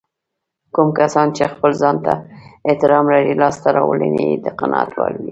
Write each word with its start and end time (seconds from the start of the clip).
کوم 0.73 0.89
کسان 0.99 1.27
چې 1.37 1.51
خپل 1.53 1.71
ځانته 1.81 2.13
احترام 2.69 3.05
لري 3.13 3.33
لاسته 3.41 3.67
راوړنې 3.77 4.21
يې 4.29 4.33
د 4.45 4.47
قناعت 4.59 4.89
وړ 4.97 5.13
وي. 5.21 5.29